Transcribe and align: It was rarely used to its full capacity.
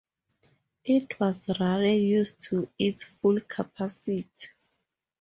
It 0.83 1.19
was 1.19 1.47
rarely 1.59 1.97
used 1.97 2.39
to 2.49 2.67
its 2.79 3.03
full 3.03 3.39
capacity. 3.41 4.25